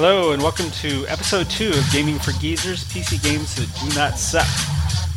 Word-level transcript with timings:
Hello, 0.00 0.30
and 0.30 0.40
welcome 0.40 0.70
to 0.70 1.04
episode 1.08 1.50
two 1.50 1.70
of 1.70 1.84
Gaming 1.90 2.20
for 2.20 2.30
Geezers 2.38 2.84
PC 2.84 3.20
Games 3.20 3.56
That 3.56 3.66
Do 3.80 3.98
Not 3.98 4.16
Suck. 4.16 4.46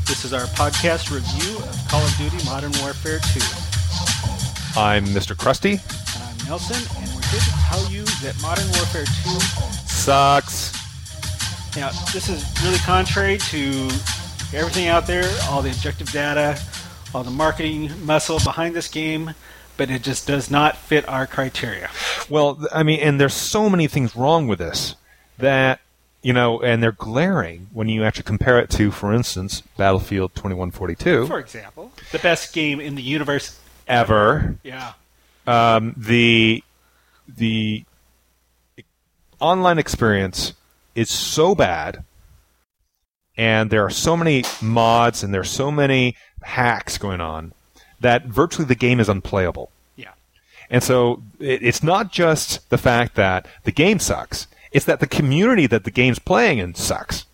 This 0.08 0.26
is 0.26 0.34
our 0.34 0.46
podcast 0.58 1.14
review 1.14 1.58
of 1.58 1.88
Call 1.88 2.04
of 2.04 2.18
Duty 2.18 2.44
Modern 2.46 2.72
Warfare 2.82 3.20
2. 3.20 3.40
I'm 4.76 5.06
Mr. 5.06 5.36
Krusty. 5.36 5.74
And 5.78 6.24
I'm 6.24 6.48
Nelson, 6.48 6.78
and 6.98 7.14
we're 7.14 7.22
here 7.30 7.40
to 7.40 7.52
tell 7.70 7.92
you 7.92 8.04
that 8.24 8.36
Modern 8.42 8.66
Warfare 8.72 9.06
2 9.06 9.12
Sucks. 9.86 10.74
Now, 11.78 11.92
this 12.12 12.28
is 12.28 12.44
really 12.64 12.80
contrary 12.80 13.38
to 13.38 13.84
everything 14.52 14.88
out 14.88 15.06
there, 15.06 15.30
all 15.44 15.62
the 15.62 15.70
objective 15.70 16.12
data, 16.12 16.60
all 17.14 17.24
the 17.24 17.30
marketing 17.30 17.92
muscle 18.04 18.40
behind 18.40 18.76
this 18.76 18.88
game, 18.88 19.36
but 19.82 19.90
it 19.90 20.04
just 20.04 20.28
does 20.28 20.52
not 20.52 20.78
fit 20.78 21.10
our 21.10 21.26
criteria. 21.26 21.90
Well, 22.30 22.64
I 22.72 22.84
mean, 22.84 23.00
and 23.00 23.20
there's 23.20 23.34
so 23.34 23.68
many 23.68 23.88
things 23.88 24.16
wrong 24.16 24.46
with 24.46 24.60
this 24.60 24.96
that, 25.40 25.80
you 26.22 26.34
know, 26.34 26.62
and 26.62 26.84
they're 26.84 26.92
glaring 26.92 27.68
when 27.74 27.90
you 27.90 28.04
actually 28.04 28.26
compare 28.26 28.60
it 28.60 28.70
to, 28.70 28.92
for 28.92 29.12
instance, 29.12 29.62
Battlefield 29.78 30.36
2142. 30.36 31.26
For 31.26 31.40
example, 31.40 31.92
the 32.12 32.20
best 32.20 32.54
game 32.54 32.80
in 32.80 32.94
the 32.94 33.02
universe 33.02 33.60
ever. 33.88 34.56
Yeah. 34.62 34.94
Um, 35.48 35.96
the 35.98 36.64
the 37.28 37.84
online 39.40 39.80
experience 39.80 40.54
is 40.94 41.10
so 41.10 41.56
bad, 41.56 42.04
and 43.36 43.72
there 43.72 43.84
are 43.84 43.90
so 43.90 44.16
many 44.16 44.44
mods 44.62 45.24
and 45.24 45.34
there 45.34 45.42
are 45.42 45.44
so 45.44 45.72
many 45.72 46.16
hacks 46.44 47.00
going 47.00 47.20
on 47.20 47.54
that 48.02 48.26
virtually 48.26 48.66
the 48.66 48.76
game 48.76 49.00
is 49.00 49.08
unplayable. 49.08 49.72
And 50.72 50.82
so 50.82 51.22
it, 51.40 51.62
it's 51.62 51.84
not 51.84 52.12
just 52.12 52.68
the 52.70 52.78
fact 52.80 53.14
that 53.16 53.46
the 53.66 53.72
game 53.72 54.00
sucks; 54.00 54.48
it's 54.72 54.86
that 54.86 55.02
the 55.02 55.08
community 55.08 55.68
that 55.68 55.84
the 55.84 55.92
game's 55.92 56.18
playing 56.18 56.58
in 56.58 56.74
sucks. 56.74 57.26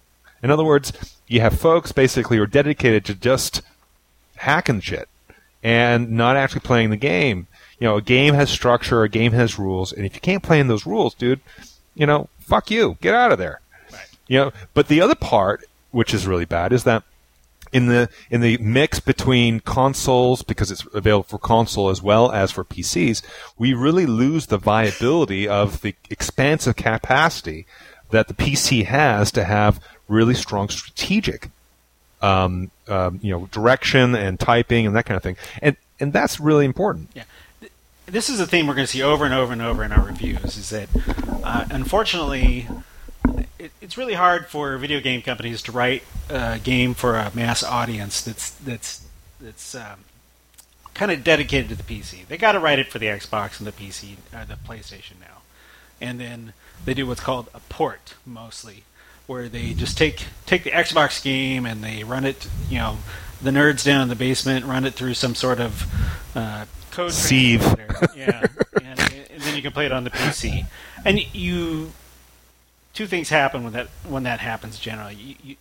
In 0.44 0.52
other 0.52 0.66
words, 0.66 0.92
you 1.28 1.40
have 1.40 1.58
folks 1.58 1.92
basically 1.92 2.38
who 2.38 2.44
are 2.44 2.48
dedicated 2.48 3.06
to 3.06 3.16
just 3.16 3.62
hacking 4.38 4.82
shit 4.82 5.08
and 5.64 6.12
not 6.12 6.36
actually 6.36 6.62
playing 6.62 6.90
the 6.90 6.98
game. 6.98 7.48
You 7.80 7.88
know, 7.88 7.98
a 7.98 8.02
game 8.02 8.34
has 8.34 8.50
structure, 8.50 9.04
a 9.04 9.10
game 9.10 9.34
has 9.34 9.60
rules, 9.60 9.94
and 9.94 10.06
if 10.06 10.16
you 10.16 10.22
can't 10.22 10.44
play 10.44 10.60
in 10.60 10.68
those 10.68 10.86
rules, 10.86 11.14
dude, 11.14 11.42
you 11.94 12.08
know, 12.08 12.30
fuck 12.40 12.72
you, 12.72 12.98
get 13.02 13.14
out 13.14 13.32
of 13.32 13.38
there. 13.38 13.62
Right. 13.92 14.08
You 14.28 14.38
know, 14.40 14.52
but 14.74 14.88
the 14.88 15.02
other 15.02 15.16
part, 15.16 15.64
which 15.92 16.14
is 16.14 16.26
really 16.26 16.46
bad, 16.46 16.74
is 16.74 16.86
that 16.86 17.04
in 17.72 17.88
the 17.88 18.10
in 18.30 18.42
the 18.42 18.58
mix 18.58 19.00
between 19.00 19.60
consoles, 19.60 20.42
because 20.42 20.72
it's 20.72 20.86
available 20.94 21.24
for 21.24 21.38
console 21.38 21.90
as 21.90 22.02
well 22.02 22.32
as 22.32 22.52
for 22.52 22.64
PCs, 22.64 23.22
we 23.58 23.74
really 23.74 24.06
lose 24.06 24.48
the 24.48 24.58
viability 24.58 25.48
of 25.48 25.82
the 25.82 25.96
expansive 26.10 26.76
capacity 26.76 27.66
that 28.12 28.28
the 28.28 28.34
PC 28.34 28.86
has 28.86 29.32
to 29.32 29.44
have 29.44 29.82
really 30.08 30.34
strong 30.34 30.70
strategic 30.70 31.50
um, 32.22 32.72
um, 32.88 33.20
you 33.22 33.32
know, 33.32 33.48
direction 33.48 34.16
and 34.16 34.40
typing 34.40 34.88
and 34.88 34.96
that 34.96 35.06
kind 35.06 35.18
of 35.18 35.24
thing. 35.24 35.38
And 35.62 35.76
and 36.00 36.14
that's 36.14 36.40
really 36.40 36.66
important. 36.66 37.10
Yeah. 37.14 37.24
This 38.06 38.30
is 38.30 38.40
a 38.40 38.48
theme 38.48 38.68
we're 38.68 38.76
going 38.76 38.86
to 38.88 38.92
see 38.92 39.04
over 39.04 39.26
and 39.26 39.34
over 39.34 39.52
and 39.52 39.62
over 39.62 39.84
in 39.84 39.92
our 39.92 40.06
reviews 40.06 40.56
is 40.56 40.70
that, 40.70 40.88
uh, 41.44 41.66
unfortunately, 41.70 42.66
it, 43.60 43.72
it's 43.82 43.98
really 43.98 44.14
hard 44.14 44.48
for 44.48 44.78
video 44.78 45.00
game 45.00 45.22
companies 45.22 45.62
to 45.64 45.72
write 45.72 46.04
a 46.30 46.60
game 46.60 46.94
for 46.94 47.16
a 47.16 47.32
mass 47.34 47.64
audience 47.64 48.22
that's 48.22 48.52
that's 48.52 49.06
that's 49.40 49.76
um, 49.76 50.06
kind 50.94 51.12
of 51.12 51.24
dedicated 51.24 51.70
to 51.70 51.76
the 51.76 51.84
PC. 51.84 52.28
They 52.28 52.38
got 52.38 52.54
to 52.54 52.60
write 52.60 52.80
it 52.80 52.88
for 52.88 53.00
the 53.00 53.08
Xbox 53.08 53.60
and 53.60 53.68
the 53.68 53.72
PC, 53.72 54.16
uh, 54.34 54.46
the 54.46 54.56
PlayStation 54.56 55.20
now, 55.20 55.42
and 56.02 56.20
then 56.20 56.54
they 56.86 56.94
do 56.94 57.06
what's 57.08 57.22
called 57.22 57.50
a 57.54 57.60
port 57.62 58.16
mostly, 58.26 58.84
where 59.26 59.50
they 59.50 59.74
just 59.74 59.98
take 59.98 60.26
take 60.46 60.64
the 60.64 60.72
Xbox 60.72 61.24
game 61.24 61.66
and 61.66 61.84
they 61.84 62.04
run 62.04 62.26
it, 62.26 62.48
you 62.70 62.78
know, 62.78 62.98
the 63.42 63.52
nerds 63.52 63.86
down 63.86 64.02
in 64.02 64.10
the 64.10 64.16
basement 64.16 64.66
run 64.66 64.86
it 64.86 64.94
through 64.94 65.14
some 65.14 65.36
sort 65.36 65.60
of 65.60 65.86
uh, 66.36 66.66
code 66.92 67.12
Sieve. 67.12 67.64
yeah, 68.16 68.46
and, 68.84 69.00
and 69.00 69.42
then 69.42 69.56
you 69.56 69.62
can 69.62 69.72
play 69.72 69.86
it 69.86 69.92
on 69.92 70.04
the 70.04 70.10
PC. 70.10 70.66
And 71.06 71.20
you, 71.34 71.92
two 72.98 73.06
things 73.08 73.30
happen 73.30 73.64
when 73.64 73.74
that 73.74 73.88
when 74.08 74.24
that 74.24 74.40
happens. 74.40 74.80
Generally, 74.80 75.16
you. 75.16 75.36
you 75.44 75.56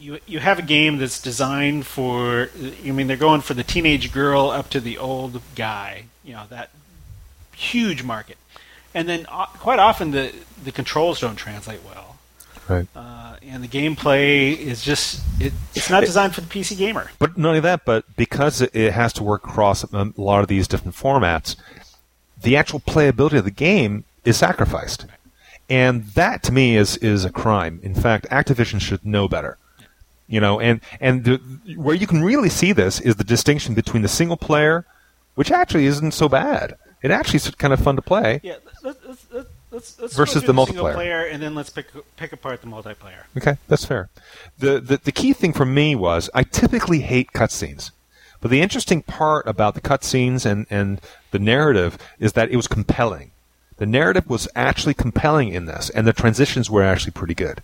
you, 0.00 0.20
you 0.28 0.38
have 0.38 0.60
a 0.60 0.62
game 0.62 0.98
that's 0.98 1.20
designed 1.20 1.84
for 1.84 2.50
I 2.86 2.92
mean 2.92 3.08
they're 3.08 3.16
going 3.16 3.40
for 3.40 3.54
the 3.54 3.64
teenage 3.64 4.12
girl 4.12 4.48
up 4.48 4.70
to 4.70 4.78
the 4.80 4.96
old 4.96 5.42
guy 5.56 6.04
you 6.24 6.34
know 6.34 6.44
that 6.50 6.70
huge 7.56 8.04
market 8.04 8.36
and 8.94 9.08
then 9.08 9.26
uh, 9.28 9.46
quite 9.46 9.80
often 9.80 10.12
the 10.12 10.32
the 10.62 10.70
controls 10.70 11.18
don't 11.20 11.34
translate 11.34 11.80
well 11.84 12.16
Right. 12.68 12.86
uh, 12.94 13.36
and 13.42 13.64
the 13.64 13.66
gameplay 13.66 14.56
is 14.56 14.82
just 14.84 15.20
it, 15.40 15.52
it's 15.74 15.90
not 15.90 16.04
designed 16.04 16.32
for 16.36 16.42
the 16.42 16.46
PC 16.48 16.76
gamer. 16.78 17.10
But 17.18 17.36
not 17.36 17.48
only 17.48 17.60
that, 17.60 17.84
but 17.84 18.04
because 18.14 18.60
it- 18.60 18.76
it 18.76 18.92
has 18.92 19.12
to 19.14 19.24
work 19.24 19.44
across 19.48 19.82
a 19.82 20.12
lot 20.16 20.42
of 20.42 20.48
these 20.48 20.68
different 20.68 20.94
formats, 20.94 21.56
the 22.40 22.56
actual 22.56 22.78
playability 22.78 23.38
of 23.38 23.44
the 23.44 23.50
game 23.50 24.04
is 24.24 24.36
sacrificed. 24.36 25.06
And 25.68 26.04
that 26.08 26.42
to 26.44 26.52
me 26.52 26.76
is 26.76 26.96
is 26.98 27.24
a 27.24 27.30
crime. 27.30 27.80
In 27.82 27.94
fact, 27.94 28.26
Activision 28.30 28.80
should 28.80 29.04
know 29.04 29.28
better. 29.28 29.58
You 30.26 30.40
know, 30.40 30.60
and 30.60 30.80
and 31.00 31.24
the, 31.24 31.36
where 31.76 31.94
you 31.94 32.06
can 32.06 32.22
really 32.22 32.48
see 32.50 32.72
this 32.72 33.00
is 33.00 33.16
the 33.16 33.24
distinction 33.24 33.74
between 33.74 34.02
the 34.02 34.08
single 34.08 34.36
player, 34.36 34.84
which 35.34 35.50
actually 35.50 35.86
isn't 35.86 36.12
so 36.12 36.28
bad. 36.28 36.76
It 37.02 37.10
actually 37.10 37.38
is 37.38 37.50
kind 37.54 37.72
of 37.72 37.80
fun 37.80 37.96
to 37.96 38.02
play. 38.02 38.40
Yeah, 38.42 38.56
let's 38.82 38.98
let's 39.06 39.26
let's, 39.70 40.00
let's, 40.00 40.16
Versus 40.16 40.42
the 40.42 40.48
single 40.48 40.66
multiplayer. 40.66 40.94
player, 40.94 41.22
and 41.22 41.42
then 41.42 41.54
let's 41.54 41.70
pick 41.70 41.86
pick 42.16 42.32
apart 42.32 42.60
the 42.60 42.66
multiplayer. 42.66 43.24
Okay, 43.36 43.56
that's 43.68 43.84
fair. 43.84 44.10
The, 44.58 44.80
the 44.80 44.96
the 44.98 45.12
key 45.12 45.32
thing 45.32 45.52
for 45.52 45.64
me 45.64 45.94
was 45.94 46.28
I 46.34 46.42
typically 46.42 47.00
hate 47.00 47.32
cutscenes, 47.32 47.90
but 48.40 48.50
the 48.50 48.60
interesting 48.60 49.02
part 49.02 49.46
about 49.46 49.74
the 49.74 49.80
cutscenes 49.80 50.44
and 50.44 50.66
and 50.68 51.00
the 51.30 51.38
narrative 51.38 51.98
is 52.18 52.32
that 52.34 52.50
it 52.50 52.56
was 52.56 52.66
compelling. 52.66 53.30
The 53.78 53.86
narrative 53.86 54.28
was 54.28 54.48
actually 54.54 54.94
compelling 54.94 55.48
in 55.48 55.66
this, 55.66 55.88
and 55.90 56.06
the 56.06 56.12
transitions 56.12 56.68
were 56.68 56.82
actually 56.82 57.12
pretty 57.12 57.34
good. 57.34 57.62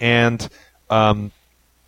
And 0.00 0.48
um, 0.88 1.32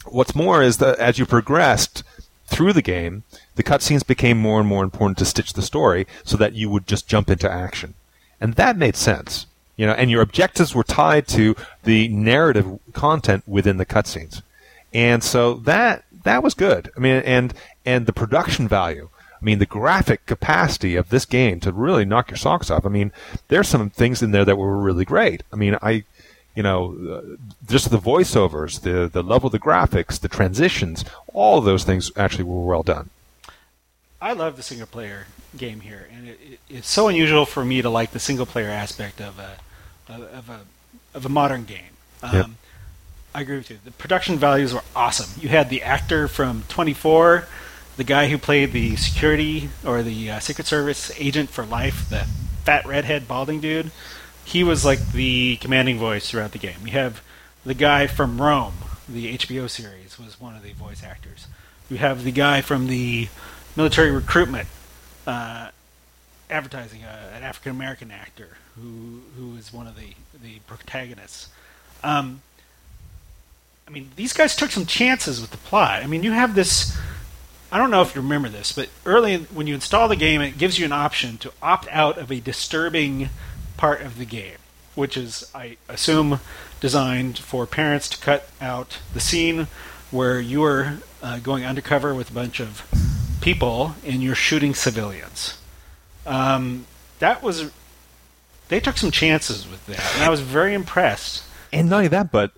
what's 0.07 0.35
more 0.35 0.63
is 0.63 0.79
that 0.79 0.99
as 0.99 1.19
you 1.19 1.27
progressed 1.27 2.03
through 2.47 2.73
the 2.73 2.83
game, 2.83 3.23
the 3.55 3.63
cutscenes 3.63 4.07
became 4.07 4.39
more 4.39 4.59
and 4.59 4.69
more 4.69 4.83
important 4.83 5.19
to 5.19 5.25
stitch 5.25 5.53
the 5.53 5.63
story, 5.63 6.07
so 6.25 6.37
that 6.37 6.55
you 6.55 6.69
would 6.69 6.87
just 6.87 7.07
jump 7.07 7.31
into 7.31 7.51
action, 7.51 7.95
and 8.41 8.55
that 8.55 8.77
made 8.77 8.97
sense. 8.97 9.47
You 9.77 9.87
know, 9.87 9.93
and 9.93 10.11
your 10.11 10.21
objectives 10.21 10.75
were 10.75 10.85
tied 10.85 11.27
to 11.29 11.57
the 11.85 12.09
narrative 12.09 12.81
content 12.93 13.45
within 13.47 13.77
the 13.79 13.87
cutscenes, 13.87 14.43
and 14.93 15.23
so 15.23 15.55
that 15.55 16.05
that 16.25 16.43
was 16.43 16.55
good. 16.55 16.91
I 16.97 17.01
mean, 17.01 17.23
and 17.25 17.55
and 17.87 18.07
the 18.07 18.13
production 18.13 18.69
value. 18.69 19.09
I 19.41 19.45
mean, 19.45 19.59
the 19.59 19.67
graphic 19.67 20.27
capacity 20.27 20.97
of 20.97 21.09
this 21.09 21.25
game 21.25 21.61
to 21.61 21.73
really 21.73 22.05
knock 22.05 22.31
your 22.31 22.37
socks 22.37 22.71
off. 22.71 22.85
I 22.85 22.91
mean, 22.91 23.13
there's 23.49 23.69
some 23.69 23.89
things 23.91 24.23
in 24.23 24.33
there 24.33 24.45
that 24.45 24.57
were 24.57 24.77
really 24.77 25.05
great. 25.05 25.43
I 25.53 25.57
mean, 25.57 25.77
I, 25.81 26.05
you 26.55 26.63
know, 26.63 26.97
uh, 27.11 27.37
just 27.67 27.91
the 27.91 27.99
voiceovers, 27.99 28.83
the 28.83 29.09
the 29.09 29.23
level 29.23 29.47
of 29.47 29.53
the 29.53 29.59
graphics, 29.59 30.21
the 30.21 30.29
transitions, 30.29 31.05
all 31.33 31.59
of 31.59 31.65
those 31.65 31.85
things 31.85 32.13
actually 32.17 32.45
were 32.45 32.65
well 32.65 32.83
done. 32.83 33.09
I 34.21 34.35
love 34.35 34.57
the 34.57 34.63
single 34.63 34.87
player 34.87 35.27
game 35.57 35.81
here, 35.81 36.09
and 36.13 36.29
it, 36.29 36.39
it, 36.43 36.61
it's 36.69 36.91
so 36.91 37.09
unusual 37.09 37.47
for 37.47 37.65
me 37.65 37.81
to 37.81 37.89
like 37.89 38.11
the 38.11 38.21
single 38.21 38.45
player 38.47 38.69
aspect 38.69 39.21
of 39.21 39.39
a 39.39 39.57
of, 40.13 40.23
of 40.23 40.51
a 40.51 40.61
of 41.15 41.25
a 41.25 41.31
modern 41.31 41.65
game. 41.65 41.95
Um, 42.23 42.35
Yep. 42.35 42.47
I 43.33 43.43
agree 43.43 43.57
with 43.59 43.71
you. 43.71 43.79
The 43.85 43.93
production 43.93 44.39
values 44.39 44.75
were 44.75 44.83
awesome. 44.97 45.41
You 45.41 45.49
had 45.51 45.71
the 45.71 45.83
actor 45.83 46.27
from 46.27 46.65
24, 46.69 47.47
the 48.01 48.05
guy 48.05 48.29
who 48.29 48.39
played 48.39 48.73
the 48.73 48.97
security 48.97 49.69
or 49.85 50.03
the 50.03 50.31
uh, 50.31 50.41
Secret 50.41 50.67
Service 50.67 51.13
agent 51.19 51.51
for 51.51 51.67
life, 51.67 52.09
the 52.09 52.27
fat 52.65 52.87
redhead 52.87 53.29
balding 53.29 53.61
dude. 53.61 53.91
He 54.43 54.65
was 54.65 54.87
like 54.87 55.13
the 55.13 55.59
commanding 55.59 55.99
voice 55.99 56.31
throughout 56.31 56.53
the 56.53 56.59
game. 56.59 56.79
You 56.87 56.93
have 56.93 57.23
the 57.63 57.75
guy 57.75 58.07
from 58.07 58.41
Rome, 58.41 58.73
the 59.07 59.37
HBO 59.37 59.69
series, 59.69 60.19
was 60.19 60.41
one 60.41 60.57
of 60.57 60.63
the 60.63 60.73
voice 60.73 61.05
actors. 61.05 61.47
You 61.91 61.99
have 61.99 62.25
the 62.25 62.33
guy 62.33 62.63
from 62.63 62.87
the 62.87 63.29
military 63.77 64.11
recruitment 64.11 64.69
uh, 65.27 65.69
advertising, 66.49 67.05
uh, 67.05 67.33
an 67.37 67.43
African 67.43 67.73
American 67.73 68.11
actor 68.11 68.57
who 68.77 69.21
who 69.37 69.57
is 69.57 69.75
one 69.75 69.87
of 69.87 69.97
the 69.97 70.15
the 70.43 70.61
protagonists. 70.61 71.49
Um, 72.03 72.41
I 73.87 73.91
mean, 73.91 74.11
these 74.17 74.33
guys 74.33 74.57
took 74.57 74.71
some 74.71 74.87
chances 74.87 75.39
with 75.39 75.51
the 75.51 75.59
plot. 75.59 76.03
I 76.03 76.07
mean, 76.07 76.23
you 76.23 76.33
have 76.33 76.55
this. 76.55 76.97
I 77.73 77.79
don't 77.79 77.91
know 77.91 78.03
if 78.03 78.15
you 78.15 78.21
remember 78.21 78.49
this, 78.49 78.73
but 78.73 78.89
early 79.07 79.33
in, 79.33 79.45
when 79.45 79.67
you 79.67 79.75
install 79.75 80.09
the 80.09 80.17
game, 80.17 80.41
it 80.41 80.59
gives 80.59 80.79
you 80.79 80.85
an 80.85 80.93
option 80.93 81.39
to 81.39 81.53
opt 81.63 81.87
out 81.91 82.19
of 82.19 82.31
a 82.31 82.41
disturbing 82.41 83.31
part 83.77 84.01
of 84.01 84.19
the 84.19 84.25
game, 84.25 84.57
which 84.95 85.17
is, 85.17 85.51
I 85.55 85.77
assume, 85.89 86.41
designed 86.81 87.39
for 87.39 87.67
parents 87.67 88.09
to 88.09 88.19
cut 88.19 88.49
out 88.61 88.99
the 89.15 89.21
scene 89.21 89.69
where 90.11 90.41
you 90.41 90.65
are 90.65 90.99
uh, 91.23 91.39
going 91.39 91.65
undercover 91.65 92.15
with 92.15 92.31
a 92.31 92.35
bunch 92.35 92.61
of 92.61 92.83
people 93.41 93.95
and 94.05 94.23
you're 94.23 94.35
shooting 94.35 94.75
civilians. 94.75 95.59
Um, 96.27 96.87
that 97.21 97.43
was 97.43 97.71
they 98.69 98.81
took 98.81 98.97
some 98.97 99.11
chances 99.11 99.69
with 99.69 99.85
that, 99.87 100.15
and 100.15 100.25
I 100.25 100.29
was 100.29 100.41
very 100.41 100.75
impressed. 100.75 101.45
And 101.73 101.91
not 101.91 101.97
only 101.97 102.09
that, 102.09 102.31
but 102.31 102.53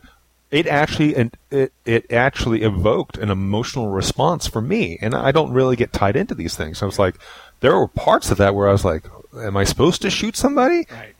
it 0.53 0.67
actually 0.67 1.17
and 1.17 1.35
it, 1.51 1.73
it 1.85 2.13
actually 2.13 2.63
evoked 2.63 3.17
an 3.17 3.31
emotional 3.31 3.89
response 3.89 4.47
for 4.47 4.61
me. 4.61 4.99
And 5.01 5.15
I 5.15 5.33
don't 5.33 5.53
really 5.53 5.75
get 5.75 5.93
tied 5.93 6.15
into 6.15 6.35
these 6.35 6.55
things. 6.55 6.83
I 6.83 6.87
was 6.87 6.99
like, 6.99 7.17
there 7.61 7.77
were 7.77 7.89
parts 7.89 8.31
of 8.31 8.37
that 8.37 8.55
where 8.55 8.69
I 8.69 8.73
was 8.73 8.85
like, 8.85 9.05
am 9.35 9.57
I 9.57 9.65
supposed 9.65 10.03
to 10.03 10.11
shoot 10.11 10.37
somebody? 10.37 10.87
Right. 10.91 11.15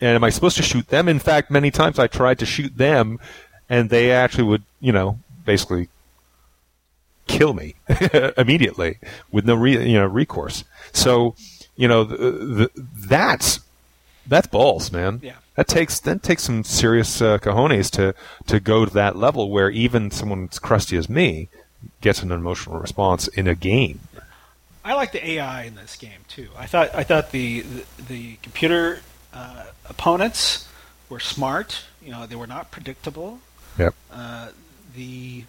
And 0.00 0.14
am 0.14 0.24
I 0.24 0.30
supposed 0.30 0.56
to 0.56 0.62
shoot 0.62 0.88
them? 0.88 1.08
In 1.08 1.18
fact, 1.18 1.50
many 1.50 1.70
times 1.70 1.98
I 1.98 2.06
tried 2.06 2.38
to 2.38 2.46
shoot 2.46 2.78
them, 2.78 3.18
and 3.68 3.90
they 3.90 4.12
actually 4.12 4.44
would, 4.44 4.62
you 4.80 4.92
know, 4.92 5.18
basically 5.44 5.88
kill 7.26 7.52
me 7.52 7.74
immediately 8.38 8.98
with 9.30 9.44
no 9.44 9.56
re- 9.56 9.86
you 9.86 9.98
know 9.98 10.06
recourse. 10.06 10.64
So, 10.92 11.34
you 11.76 11.88
know, 11.88 12.04
the, 12.04 12.16
the, 12.16 12.70
that's 12.96 13.60
that's 14.26 14.46
balls, 14.46 14.90
man. 14.90 15.20
Yeah. 15.22 15.34
That 15.60 15.68
takes 15.68 16.00
that 16.00 16.22
takes 16.22 16.44
some 16.44 16.64
serious 16.64 17.20
uh, 17.20 17.36
cojones 17.36 17.90
to 17.90 18.14
to 18.46 18.60
go 18.60 18.86
to 18.86 18.94
that 18.94 19.16
level 19.16 19.50
where 19.50 19.68
even 19.68 20.10
someone 20.10 20.48
as 20.50 20.58
crusty 20.58 20.96
as 20.96 21.10
me 21.10 21.50
gets 22.00 22.22
an 22.22 22.32
emotional 22.32 22.78
response 22.78 23.28
in 23.28 23.46
a 23.46 23.54
game. 23.54 24.00
I 24.86 24.94
like 24.94 25.12
the 25.12 25.22
AI 25.32 25.64
in 25.64 25.74
this 25.74 25.96
game 25.96 26.24
too. 26.28 26.48
I 26.56 26.64
thought 26.64 26.94
I 26.94 27.02
thought 27.02 27.32
the 27.32 27.60
the, 27.60 27.84
the 28.02 28.36
computer 28.36 29.00
uh, 29.34 29.66
opponents 29.86 30.66
were 31.10 31.20
smart. 31.20 31.84
You 32.02 32.12
know, 32.12 32.24
they 32.24 32.36
were 32.36 32.46
not 32.46 32.70
predictable. 32.70 33.40
Yep. 33.78 33.94
Uh, 34.10 34.48
the 34.96 35.44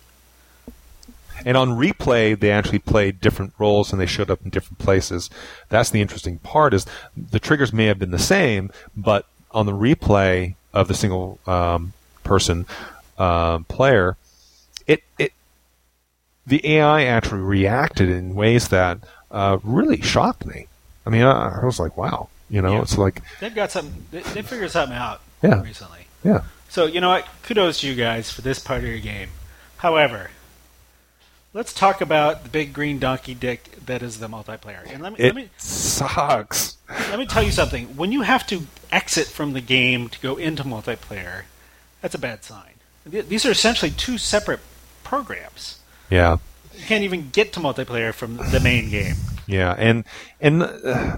And 1.46 1.56
on 1.56 1.70
replay, 1.70 2.38
they 2.38 2.52
actually 2.52 2.80
played 2.80 3.22
different 3.22 3.54
roles 3.58 3.94
and 3.94 4.02
they 4.02 4.08
showed 4.08 4.30
up 4.30 4.42
in 4.44 4.50
different 4.50 4.78
places. 4.78 5.30
That's 5.70 5.90
the 5.90 6.02
interesting 6.02 6.40
part 6.40 6.74
is 6.74 6.86
the 7.16 7.40
triggers 7.40 7.72
may 7.72 7.86
have 7.86 7.98
been 7.98 8.12
the 8.12 8.20
same, 8.20 8.72
but 8.94 9.26
on 9.54 9.66
the 9.66 9.72
replay 9.74 10.56
of 10.74 10.88
the 10.88 10.94
single 10.94 11.40
um, 11.48 11.94
person 12.24 12.66
uh, 13.18 13.60
player, 13.60 14.18
it 14.88 15.04
it 15.20 15.34
the 16.48 16.66
AI 16.78 17.04
actually 17.06 17.42
reacted 17.42 18.10
in 18.10 18.36
ways 18.36 18.70
that 18.70 19.00
uh, 19.30 19.58
really 19.64 20.02
shocked 20.02 20.46
me. 20.46 20.68
I 21.06 21.10
mean, 21.10 21.24
I, 21.24 21.62
I 21.62 21.66
was 21.66 21.80
like, 21.80 21.96
wow, 21.98 22.30
you 22.50 22.62
know, 22.62 22.74
Yeah. 22.74 22.82
it's 22.82 22.98
like, 22.98 23.22
they've 23.40 23.54
got 23.54 23.72
something. 23.72 24.06
They, 24.12 24.22
they 24.22 24.42
figured 24.42 24.72
something 24.72 24.98
out 24.98 25.22
Yeah. 25.44 25.62
recently. 25.62 26.06
yeah, 26.24 26.42
So 26.70 26.86
you 26.86 27.00
know 27.02 27.10
what? 27.10 27.28
Kudos 27.44 27.82
to 27.82 27.88
you 27.88 27.96
guys 27.96 28.32
for 28.32 28.42
this 28.42 28.60
part 28.60 28.80
of 28.84 28.90
your 28.90 29.00
game. 29.00 29.30
However, 29.78 30.30
let's 31.54 31.74
talk 31.74 32.02
about 32.02 32.44
the 32.44 32.50
big 32.50 32.74
green 32.74 33.00
donkey 33.00 33.34
dick 33.34 33.78
that 33.86 34.02
is 34.02 34.20
the 34.20 34.28
multiplayer. 34.28 34.82
And 34.92 35.02
let 35.02 35.14
me 35.14 35.20
let 35.20 35.30
it 35.30 35.36
me 35.36 35.50
sucks. 35.58 36.78
let 36.90 37.20
me 37.20 37.26
tell 37.26 37.44
you 37.44 37.52
something. 37.52 37.96
When 37.98 38.12
you 38.12 38.22
have 38.22 38.46
to 38.48 38.68
exit 38.92 39.28
from 39.28 39.54
the 39.54 39.62
game 39.62 40.10
to 40.10 40.20
go 40.20 40.38
into 40.38 40.64
multiplayer, 40.64 41.44
that's 42.02 42.16
a 42.16 42.20
bad 42.20 42.44
sign. 42.44 42.74
These 43.06 43.46
are 43.46 43.52
essentially 43.52 43.92
two 43.92 44.18
separate 44.18 44.60
programs. 45.04 45.80
Yeah. 46.10 46.38
You 46.76 46.86
can't 46.86 47.04
even 47.04 47.30
get 47.30 47.54
to 47.54 47.60
multiplayer 47.60 48.14
from 48.14 48.38
the 48.38 48.60
main 48.64 48.90
game. 48.90 49.16
Yeah, 49.48 49.76
and 49.78 50.06
and 50.40 50.64
uh, 50.64 51.18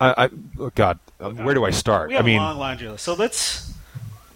I, 0.00 0.24
I 0.24 0.30
oh 0.58 0.70
God, 0.74 0.98
uh, 1.20 1.30
where 1.30 1.54
do 1.54 1.64
I 1.64 1.70
start? 1.70 2.10
We 2.10 2.16
I 2.16 2.22
mean, 2.22 2.38
a 2.38 2.44
long 2.44 2.58
laundry 2.58 2.88
list. 2.88 3.04
So 3.04 3.14
let's, 3.14 3.72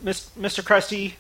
Mr. 0.03 0.63
Krusty, 0.63 1.15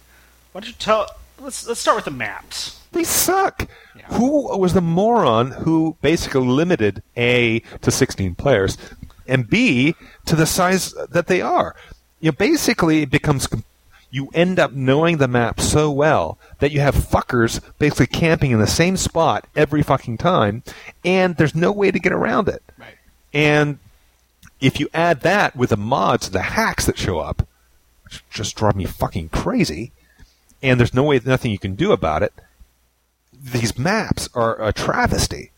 why 0.52 0.60
don't 0.62 0.68
you 0.68 0.74
tell? 0.78 1.06
Let's 1.38 1.66
let's 1.66 1.80
start 1.80 1.96
with 1.96 2.06
the 2.06 2.10
maps. 2.10 2.80
they 2.92 3.04
suck. 3.04 3.68
Yeah. 3.96 4.06
Who 4.14 4.56
was 4.56 4.72
the 4.72 4.80
moron 4.80 5.50
who 5.50 5.96
basically 6.00 6.46
limited 6.46 7.02
A 7.16 7.60
to 7.82 7.90
16 7.90 8.34
players 8.36 8.78
and 9.30 9.48
B 9.48 9.94
to 10.26 10.36
the 10.36 10.46
size 10.46 10.92
that 11.10 11.26
they 11.26 11.40
are? 11.40 11.74
You 12.20 12.30
know, 12.30 12.36
basically, 12.36 13.02
it 13.02 13.10
becomes 13.10 13.48
you 14.10 14.28
end 14.34 14.58
up 14.58 14.72
knowing 14.72 15.18
the 15.18 15.28
map 15.28 15.60
so 15.60 15.90
well 15.90 16.38
that 16.58 16.72
you 16.72 16.80
have 16.80 16.94
fuckers 16.94 17.60
basically 17.78 18.08
camping 18.08 18.50
in 18.50 18.58
the 18.58 18.66
same 18.66 18.96
spot 18.96 19.46
every 19.54 19.82
fucking 19.82 20.18
time, 20.18 20.62
and 21.04 21.36
there's 21.36 21.54
no 21.54 21.70
way 21.70 21.90
to 21.90 21.98
get 21.98 22.12
around 22.12 22.48
it. 22.48 22.62
Right. 22.76 22.94
And 23.32 23.78
if 24.60 24.80
you 24.80 24.88
add 24.92 25.20
that 25.20 25.56
with 25.56 25.70
the 25.70 25.76
mods, 25.76 26.30
the 26.30 26.42
hacks 26.42 26.86
that 26.86 26.98
show 26.98 27.20
up, 27.20 27.46
which 28.04 28.22
just 28.30 28.56
drive 28.56 28.76
me 28.76 28.84
fucking 28.84 29.28
crazy, 29.28 29.92
and 30.62 30.78
there's 30.78 30.94
no 30.94 31.04
way, 31.04 31.20
nothing 31.24 31.52
you 31.52 31.58
can 31.58 31.74
do 31.74 31.92
about 31.92 32.22
it. 32.22 32.32
These 33.32 33.78
maps 33.78 34.28
are 34.34 34.60
a 34.60 34.72
travesty. 34.72 35.52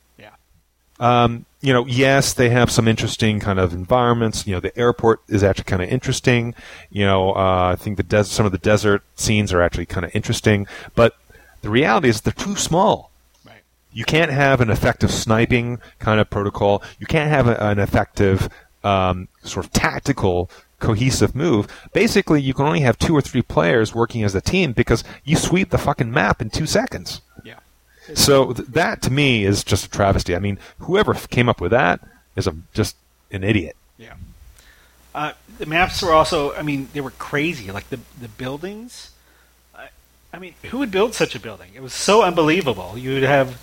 Um, 1.03 1.47
you 1.61 1.73
know, 1.73 1.85
yes, 1.87 2.33
they 2.33 2.49
have 2.51 2.71
some 2.71 2.87
interesting 2.87 3.41
kind 3.41 3.59
of 3.59 3.73
environments. 3.73 4.47
You 4.47 4.55
know, 4.55 4.61
the 4.61 4.77
airport 4.79 5.21
is 5.29 5.43
actually 5.43 5.65
kind 5.65 5.83
of 5.83 5.89
interesting. 5.89 6.55
You 6.91 7.05
know, 7.05 7.33
uh, 7.33 7.73
I 7.73 7.77
think 7.77 7.97
the 7.97 8.05
des- 8.05 8.25
some 8.25 8.47
of 8.47 8.53
the 8.53 8.59
desert 8.59 9.03
scenes 9.17 9.53
are 9.53 9.61
actually 9.61 9.87
kind 9.87 10.07
of 10.07 10.15
interesting, 10.15 10.67
but 10.95 11.17
the 11.63 11.71
reality 11.71 12.09
is 12.09 12.21
they're 12.21 12.33
too 12.33 12.55
small. 12.55 13.11
Right. 13.45 13.63
You 13.93 14.05
can't 14.05 14.31
have 14.31 14.61
an 14.61 14.71
effective 14.71 15.11
sniping 15.11 15.81
kind 15.99 16.21
of 16.21 16.31
protocol. 16.31 16.83
You 17.01 17.07
can't 17.07 17.31
have 17.31 17.49
a, 17.49 17.61
an 17.61 17.81
effective 17.81 18.49
um, 18.85 19.27
sort 19.43 19.67
of 19.67 19.73
tactical 19.73 20.51
cohesive 20.79 21.35
move. 21.35 21.67
Basically, 21.93 22.41
you 22.41 22.55
can 22.55 22.67
only 22.67 22.81
have 22.81 22.99
two 22.99 23.17
or 23.17 23.21
three 23.21 23.43
players 23.43 23.95
working 23.95 24.23
as 24.23 24.35
a 24.37 24.41
team 24.41 24.73
because 24.73 25.03
you 25.25 25.37
sweep 25.37 25.71
the 25.71 25.79
fucking 25.79 26.13
map 26.13 26.41
in 26.41 26.51
two 26.51 26.67
seconds. 26.67 27.23
Yeah. 27.45 27.61
So 28.15 28.53
th- 28.53 28.69
that 28.69 29.03
to 29.03 29.11
me 29.11 29.45
is 29.45 29.63
just 29.65 29.87
a 29.87 29.91
travesty. 29.91 30.35
I 30.35 30.39
mean, 30.39 30.59
whoever 30.81 31.15
came 31.15 31.49
up 31.49 31.61
with 31.61 31.71
that 31.71 32.01
is 32.37 32.47
a, 32.47 32.55
just 32.75 32.97
an 33.31 33.45
idiot. 33.45 33.77
Yeah. 33.99 34.15
Uh, 35.15 35.33
the 35.59 35.67
maps 35.67 36.03
were 36.03 36.13
also, 36.13 36.55
I 36.55 36.63
mean, 36.63 36.89
they 36.95 37.01
were 37.01 37.11
crazy. 37.13 37.71
Like 37.71 37.89
the 37.91 38.01
the 38.21 38.29
buildings. 38.29 39.11
I, 39.75 39.89
I 40.33 40.39
mean, 40.39 40.55
who 40.71 40.79
would 40.79 40.91
build 40.91 41.15
such 41.15 41.35
a 41.35 41.41
building? 41.41 41.71
It 41.75 41.83
was 41.83 41.93
so 41.93 42.23
unbelievable. 42.23 42.97
You 42.97 43.15
would 43.15 43.23
have, 43.23 43.61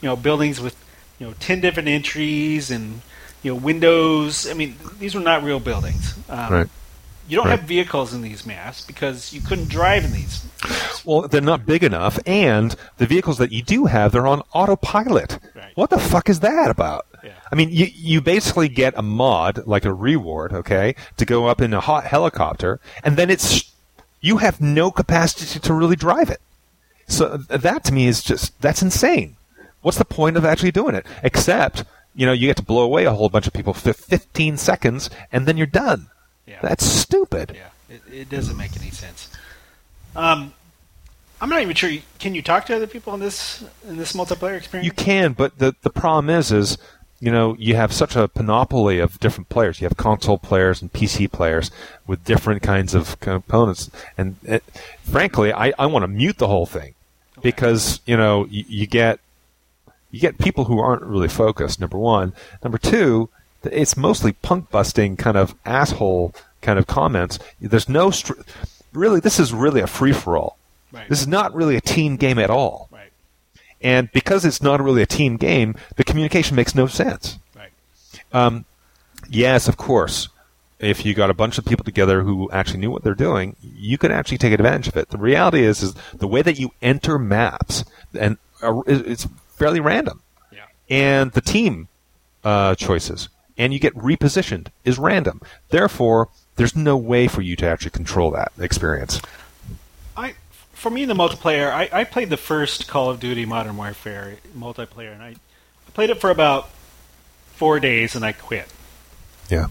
you 0.00 0.08
know, 0.08 0.16
buildings 0.16 0.60
with, 0.60 0.76
you 1.18 1.26
know, 1.26 1.34
ten 1.40 1.60
different 1.60 1.88
entries 1.88 2.70
and, 2.70 3.02
you 3.42 3.52
know, 3.52 3.60
windows. 3.60 4.48
I 4.48 4.54
mean, 4.54 4.76
these 4.98 5.14
were 5.14 5.20
not 5.20 5.42
real 5.42 5.60
buildings. 5.60 6.14
Um, 6.28 6.52
Right. 6.52 6.68
You 7.28 7.36
don't 7.36 7.46
Right. 7.46 7.58
have 7.58 7.68
vehicles 7.68 8.12
in 8.12 8.20
these 8.22 8.44
maps 8.44 8.84
because 8.84 9.32
you 9.32 9.40
couldn't 9.40 9.68
drive 9.68 10.04
in 10.04 10.12
these. 10.12 10.44
maps. 10.68 11.04
Well, 11.04 11.22
they're 11.28 11.40
not 11.40 11.64
big 11.66 11.82
enough, 11.82 12.18
and 12.26 12.74
the 12.98 13.06
vehicles 13.06 13.38
that 13.38 13.50
you 13.52 13.62
do 13.62 13.86
have, 13.86 14.12
they're 14.12 14.26
on 14.26 14.42
autopilot. 14.52 15.38
Right. 15.54 15.72
What 15.74 15.90
the 15.90 15.98
fuck 15.98 16.28
is 16.28 16.40
that 16.40 16.70
about? 16.70 17.06
Yeah. 17.22 17.30
I 17.50 17.54
mean, 17.54 17.70
you, 17.70 17.86
you 17.94 18.20
basically 18.20 18.68
get 18.68 18.92
a 18.96 19.02
mod, 19.02 19.66
like 19.66 19.84
a 19.84 19.92
reward, 19.94 20.52
okay, 20.52 20.94
to 21.16 21.24
go 21.24 21.46
up 21.46 21.60
in 21.62 21.72
a 21.72 21.80
hot 21.80 22.04
helicopter, 22.04 22.78
and 23.02 23.16
then 23.16 23.30
it's 23.30 23.70
you 24.20 24.38
have 24.38 24.60
no 24.60 24.90
capacity 24.90 25.58
to 25.60 25.74
really 25.74 25.96
drive 25.96 26.30
it. 26.30 26.40
So 27.06 27.36
that 27.36 27.84
to 27.84 27.92
me 27.92 28.06
is 28.06 28.22
just 28.22 28.58
that's 28.62 28.80
insane. 28.82 29.36
What's 29.82 29.98
the 29.98 30.04
point 30.06 30.36
of 30.38 30.44
actually 30.46 30.72
doing 30.72 30.94
it? 30.94 31.04
Except, 31.22 31.84
you 32.14 32.24
know, 32.24 32.32
you 32.32 32.46
get 32.48 32.56
to 32.56 32.62
blow 32.62 32.82
away 32.84 33.04
a 33.04 33.12
whole 33.12 33.28
bunch 33.28 33.46
of 33.46 33.52
people 33.52 33.74
for 33.74 33.92
15 33.92 34.56
seconds, 34.56 35.10
and 35.30 35.46
then 35.46 35.58
you're 35.58 35.66
done. 35.66 36.08
Yeah. 36.46 36.58
That's 36.62 36.84
stupid. 36.84 37.52
Yeah, 37.54 37.94
it, 37.94 38.02
it 38.12 38.28
doesn't 38.28 38.56
make 38.56 38.76
any 38.76 38.90
sense. 38.90 39.30
Um, 40.14 40.52
I'm 41.40 41.48
not 41.48 41.62
even 41.62 41.74
sure. 41.74 41.90
You, 41.90 42.02
can 42.18 42.34
you 42.34 42.42
talk 42.42 42.66
to 42.66 42.76
other 42.76 42.86
people 42.86 43.14
in 43.14 43.20
this 43.20 43.64
in 43.86 43.96
this 43.96 44.12
multiplayer 44.12 44.56
experience? 44.56 44.86
You 44.86 44.92
can, 44.92 45.32
but 45.32 45.58
the 45.58 45.74
the 45.82 45.90
problem 45.90 46.30
is, 46.30 46.52
is 46.52 46.78
you 47.20 47.30
know 47.30 47.56
you 47.58 47.76
have 47.76 47.92
such 47.92 48.16
a 48.16 48.28
panoply 48.28 48.98
of 48.98 49.18
different 49.20 49.48
players. 49.48 49.80
You 49.80 49.86
have 49.86 49.96
console 49.96 50.38
players 50.38 50.80
and 50.80 50.92
PC 50.92 51.30
players 51.30 51.70
with 52.06 52.24
different 52.24 52.62
kinds 52.62 52.94
of 52.94 53.18
components, 53.20 53.90
and 54.16 54.36
it, 54.44 54.62
frankly, 55.02 55.52
I, 55.52 55.72
I 55.78 55.86
want 55.86 56.04
to 56.04 56.08
mute 56.08 56.38
the 56.38 56.48
whole 56.48 56.66
thing 56.66 56.94
because 57.42 58.00
you 58.06 58.16
know 58.16 58.46
you, 58.46 58.64
you 58.68 58.86
get 58.86 59.18
you 60.10 60.20
get 60.20 60.38
people 60.38 60.64
who 60.64 60.78
aren't 60.78 61.02
really 61.02 61.28
focused. 61.28 61.80
Number 61.80 61.98
one, 61.98 62.32
number 62.62 62.78
two, 62.78 63.28
it's 63.66 63.96
mostly 63.96 64.32
punk 64.32 64.70
busting 64.70 65.16
kind 65.16 65.36
of 65.36 65.54
asshole 65.64 66.34
kind 66.60 66.78
of 66.78 66.86
comments. 66.86 67.38
There's 67.60 67.88
no 67.88 68.10
str- 68.10 68.40
really. 68.92 69.20
This 69.20 69.38
is 69.40 69.52
really 69.52 69.80
a 69.80 69.86
free 69.86 70.12
for 70.12 70.36
all. 70.36 70.58
Right. 70.92 71.08
This 71.08 71.20
is 71.20 71.26
not 71.28 71.54
really 71.54 71.76
a 71.76 71.80
team 71.80 72.16
game 72.16 72.38
at 72.38 72.50
all. 72.50 72.88
right, 72.92 73.10
And 73.82 74.10
because 74.12 74.44
it's 74.44 74.62
not 74.62 74.80
really 74.80 75.02
a 75.02 75.06
team 75.06 75.36
game, 75.36 75.74
the 75.96 76.04
communication 76.04 76.54
makes 76.56 76.74
no 76.74 76.86
sense. 76.86 77.38
right, 77.56 77.70
Um, 78.32 78.64
yes, 79.28 79.66
of 79.66 79.76
course, 79.76 80.28
if 80.78 81.04
you 81.04 81.14
got 81.14 81.30
a 81.30 81.34
bunch 81.34 81.58
of 81.58 81.64
people 81.64 81.84
together 81.84 82.22
who 82.22 82.48
actually 82.52 82.78
knew 82.78 82.90
what 82.92 83.02
they're 83.02 83.14
doing, 83.14 83.56
you 83.62 83.98
could 83.98 84.12
actually 84.12 84.38
take 84.38 84.52
advantage 84.52 84.86
of 84.88 84.96
it. 84.96 85.08
The 85.08 85.18
reality 85.18 85.64
is, 85.64 85.82
is 85.82 85.94
the 86.12 86.28
way 86.28 86.42
that 86.42 86.58
you 86.60 86.70
enter 86.80 87.18
maps, 87.18 87.84
and 88.18 88.36
uh, 88.62 88.80
is- 88.86 89.00
it's 89.00 89.28
fairly 89.56 89.80
random, 89.80 90.22
yeah, 90.52 90.66
and 90.88 91.32
the 91.32 91.40
team 91.40 91.88
uh, 92.44 92.74
choices, 92.76 93.28
and 93.56 93.72
you 93.72 93.78
get 93.78 93.94
repositioned 93.94 94.68
is 94.84 94.98
random. 94.98 95.40
Therefore, 95.70 96.28
there's 96.56 96.76
no 96.76 96.96
way 96.96 97.28
for 97.28 97.42
you 97.42 97.56
to 97.56 97.66
actually 97.66 97.90
control 97.90 98.30
that 98.32 98.52
experience. 98.58 99.20
I 100.16 100.34
for 100.72 100.90
me 100.90 101.02
in 101.02 101.08
the 101.08 101.14
multiplayer. 101.14 101.70
I, 101.70 101.88
I 101.92 102.04
played 102.04 102.30
the 102.30 102.36
first 102.36 102.88
Call 102.88 103.10
of 103.10 103.20
Duty 103.20 103.44
Modern 103.44 103.76
Warfare 103.76 104.36
multiplayer, 104.56 105.12
and 105.12 105.22
I, 105.22 105.28
I 105.28 105.90
played 105.94 106.10
it 106.10 106.20
for 106.20 106.30
about 106.30 106.68
four 107.54 107.80
days, 107.80 108.14
and 108.14 108.24
I 108.24 108.32
quit. 108.32 108.66
Yeah. 109.48 109.68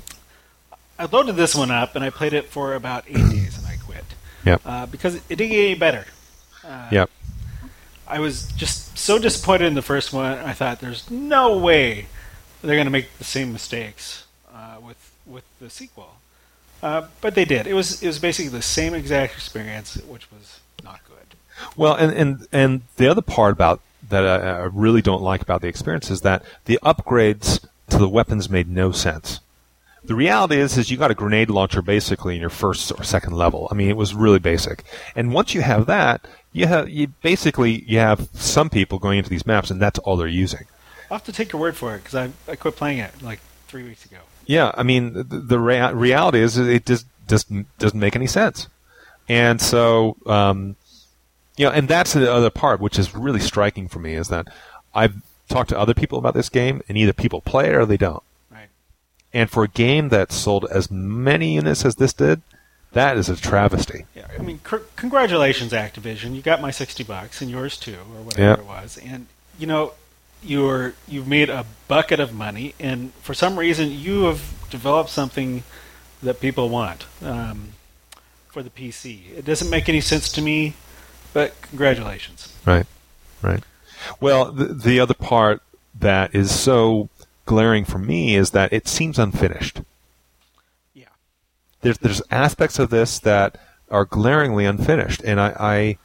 I 0.98 1.06
loaded 1.06 1.36
this 1.36 1.56
one 1.56 1.72
up 1.72 1.96
and 1.96 2.04
I 2.06 2.10
played 2.10 2.34
it 2.34 2.46
for 2.46 2.76
about 2.76 3.06
eight 3.08 3.14
days 3.32 3.58
and 3.58 3.66
I 3.66 3.78
quit. 3.78 4.06
Yep. 4.46 4.62
Uh, 4.64 4.86
because 4.86 5.16
it 5.16 5.28
didn't 5.30 5.50
get 5.50 5.64
any 5.64 5.76
better. 5.76 6.06
Uh, 6.64 6.88
Yep. 6.92 7.10
I 8.06 8.20
was 8.20 8.52
just 8.52 8.98
so 8.98 9.18
disappointed 9.18 9.66
in 9.66 9.74
the 9.74 9.82
first 9.82 10.14
one. 10.14 10.38
I 10.38 10.54
thought 10.54 10.82
there's 10.82 11.10
no 11.10 11.58
way 11.58 12.08
they're 12.64 12.76
going 12.76 12.86
to 12.86 12.92
make 12.92 13.18
the 13.18 13.24
same 13.24 13.54
mistakes 13.54 14.26
uh, 14.54 14.78
with 14.82 15.16
with 15.26 15.44
the 15.60 15.70
sequel, 15.70 16.16
uh, 16.82 17.08
but 17.22 17.36
they 17.36 17.46
did. 17.46 17.68
It 17.68 17.74
was 17.74 18.02
it 18.02 18.08
was 18.08 18.20
basically 18.20 18.50
the 18.50 18.62
same 18.62 18.94
exact 18.94 19.34
experience, 19.34 19.96
which 20.08 20.32
was 20.32 20.60
not 20.84 21.00
good. 21.08 21.38
Well, 21.76 21.94
and 21.96 22.12
and 22.12 22.48
and 22.52 22.82
the 22.98 23.08
other 23.08 23.22
part 23.22 23.54
about 23.54 23.82
that 24.10 24.26
I, 24.26 24.36
I 24.36 24.70
really 24.72 25.02
don't 25.02 25.22
like 25.22 25.42
about 25.42 25.62
the 25.62 25.68
experience 25.68 26.10
is 26.12 26.22
that 26.22 26.44
the 26.66 26.80
upgrades 26.84 27.66
to 27.90 27.98
the 27.98 28.10
weapons 28.10 28.50
made 28.50 28.70
no 28.70 28.92
sense. 28.92 29.40
The 30.06 30.16
reality 30.16 30.58
is, 30.58 30.78
is 30.78 30.92
you 30.92 30.98
got 30.98 31.12
a 31.12 31.16
grenade 31.16 31.50
launcher 31.50 31.82
basically 31.82 32.36
in 32.36 32.42
your 32.42 32.50
first 32.50 32.92
or 32.92 33.04
second 33.04 33.34
level. 33.34 33.70
I 33.72 33.76
mean, 33.76 33.90
it 33.90 33.96
was 33.96 34.14
really 34.14 34.40
basic. 34.40 34.84
And 35.16 35.34
once 35.34 35.54
you 35.54 35.62
have 35.62 35.86
that, 35.86 36.26
you 36.52 36.68
have 36.68 36.90
you 36.90 37.08
basically 37.22 37.84
you 37.88 38.00
have 38.00 38.28
some 38.34 38.70
people 38.70 39.00
going 39.00 39.18
into 39.18 39.30
these 39.30 39.46
maps, 39.46 39.72
and 39.72 39.82
that's 39.82 40.00
all 40.00 40.18
they're 40.18 40.28
using. 40.28 40.66
I'll 41.14 41.20
have 41.20 41.26
to 41.26 41.32
take 41.32 41.52
your 41.54 41.62
word 41.62 41.78
for 41.78 41.94
it 41.96 42.00
because 42.04 42.16
I 42.16 42.32
I 42.52 42.56
quit 42.56 42.76
playing 42.76 42.98
it 42.98 43.22
like 43.22 43.40
three 43.68 43.84
weeks 43.84 44.04
ago. 44.04 44.18
Yeah, 44.48 44.72
I 44.74 44.82
mean, 44.82 45.14
the, 45.14 45.24
the 45.24 45.60
rea- 45.60 45.94
reality 45.94 46.40
is 46.40 46.58
it 46.58 46.88
just 46.88 47.06
just 47.28 47.52
doesn't 47.78 48.00
make 48.00 48.16
any 48.16 48.26
sense, 48.26 48.68
and 49.30 49.62
so 49.62 50.18
um, 50.26 50.76
you 51.56 51.66
know, 51.66 51.72
and 51.72 51.88
that's 51.88 52.14
the 52.14 52.32
other 52.34 52.50
part, 52.50 52.80
which 52.80 52.98
is 52.98 53.14
really 53.14 53.40
striking 53.40 53.88
for 53.88 54.00
me, 54.00 54.16
is 54.16 54.30
that 54.30 54.48
I've 54.96 55.14
talked 55.50 55.70
to 55.70 55.78
other 55.78 55.94
people 55.94 56.18
about 56.18 56.34
this 56.34 56.50
game, 56.50 56.82
and 56.90 56.98
either 56.98 57.14
people 57.14 57.42
play 57.42 57.68
it 57.68 57.76
or 57.76 57.86
they 57.86 57.96
don't. 57.98 58.24
Right. 58.52 58.70
And 59.32 59.52
for 59.52 59.64
a 59.64 59.68
game 59.68 60.10
that 60.10 60.32
sold 60.32 60.66
as 60.72 60.90
many 60.90 61.54
units 61.54 61.86
as 61.86 61.98
this 61.98 62.12
did, 62.14 62.42
that 62.94 63.18
is 63.18 63.30
a 63.30 63.36
travesty. 63.36 64.06
Yeah, 64.16 64.28
I 64.38 64.42
mean, 64.42 64.62
cr- 64.64 64.78
congratulations, 64.96 65.74
Activision. 65.74 66.34
You 66.36 66.42
got 66.42 66.60
my 66.60 66.72
sixty 66.72 67.04
bucks 67.04 67.40
and 67.40 67.52
yours 67.52 67.78
too, 67.78 67.98
or 68.16 68.24
whatever 68.24 68.42
Yeah. 68.42 68.54
it 68.56 68.66
was. 68.66 68.98
And 68.98 69.28
you 69.60 69.68
know, 69.68 69.94
you're 70.46 70.94
you've 71.08 71.28
made 71.28 71.50
a 71.50 71.66
bucket 71.88 72.20
of 72.20 72.34
money, 72.34 72.76
and 72.80 73.14
for 73.16 73.34
some 73.34 73.58
reason, 73.58 73.92
you 73.92 74.24
have 74.24 74.42
developed 74.70 75.10
something 75.10 75.64
that 76.22 76.40
people 76.40 76.70
want 76.70 77.06
um, 77.22 77.70
for 78.48 78.64
the 78.64 78.70
PC. 78.70 79.38
It 79.38 79.46
doesn't 79.46 79.70
make 79.70 79.90
any 79.90 80.02
sense 80.02 80.32
to 80.34 80.42
me, 80.42 80.74
but 81.34 81.60
congratulations. 81.62 82.56
Right. 82.66 82.86
Right. 83.42 83.64
Well, 84.20 84.52
the, 84.52 84.66
the 84.66 85.00
other 85.00 85.14
part 85.14 85.62
that 86.00 86.34
is 86.34 86.58
so 86.58 87.10
glaring 87.46 87.86
for 87.86 88.00
me 88.00 88.36
is 88.36 88.52
that 88.52 88.72
it 88.72 88.88
seems 88.88 89.20
unfinished. 89.20 89.82
Yeah. 90.94 91.06
there's 91.82 91.98
there's 92.00 92.22
aspects 92.32 92.80
of 92.80 92.90
this 92.90 93.20
that 93.20 93.58
are 93.92 94.06
glaringly 94.06 94.66
unfinished, 94.66 95.22
and 95.24 95.40
I, 95.40 95.56
I 95.60 95.98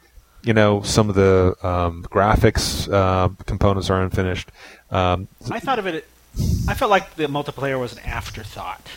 you 0.43 0.53
know, 0.53 0.81
some 0.81 1.09
of 1.09 1.15
the 1.15 1.55
um, 1.63 2.03
graphics 2.03 2.91
uh, 2.91 3.29
components 3.45 3.89
are 3.89 4.01
unfinished. 4.01 4.51
Um, 4.91 5.27
I 5.51 5.59
thought 5.59 5.79
of 5.79 5.87
it. 5.87 6.07
I 6.67 6.73
felt 6.73 6.91
like 6.91 7.15
the 7.15 7.27
multiplayer 7.27 7.79
was 7.79 7.93
an 7.93 7.99
afterthought. 7.99 8.87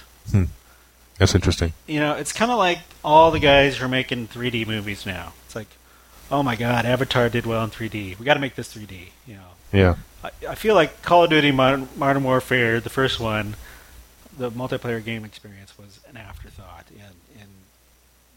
that's 1.18 1.34
interesting. 1.34 1.72
You 1.86 2.00
know, 2.00 2.14
it's 2.14 2.32
kind 2.32 2.50
of 2.50 2.58
like 2.58 2.78
all 3.04 3.30
the 3.30 3.40
guys 3.40 3.76
who 3.78 3.84
are 3.84 3.88
making 3.88 4.28
3D 4.28 4.66
movies 4.66 5.06
now. 5.06 5.32
It's 5.46 5.56
like, 5.56 5.68
oh 6.30 6.42
my 6.42 6.56
God, 6.56 6.84
Avatar 6.84 7.28
did 7.28 7.46
well 7.46 7.64
in 7.64 7.70
3D. 7.70 8.18
We 8.18 8.24
got 8.24 8.34
to 8.34 8.40
make 8.40 8.54
this 8.54 8.74
3D. 8.74 9.08
You 9.26 9.34
know, 9.34 9.40
Yeah, 9.72 9.96
I, 10.22 10.30
I 10.50 10.54
feel 10.54 10.74
like 10.74 11.02
Call 11.02 11.24
of 11.24 11.30
Duty 11.30 11.50
Modern, 11.50 11.88
Modern 11.96 12.22
Warfare, 12.22 12.80
the 12.80 12.90
first 12.90 13.18
one, 13.18 13.56
the 14.36 14.50
multiplayer 14.50 15.04
game 15.04 15.24
experience 15.24 15.76
was 15.78 16.00
an 16.08 16.16
afterthought, 16.16 16.86
and 16.90 17.14
and 17.40 17.50